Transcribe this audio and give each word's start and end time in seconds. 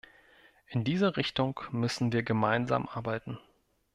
In 0.65 0.83
dieser 0.83 1.15
Richtung 1.15 1.59
müssen 1.69 2.11
wir 2.11 2.23
gemeinsam 2.23 2.87
arbeiten. 2.87 3.37